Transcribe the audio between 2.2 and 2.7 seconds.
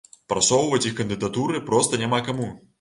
каму.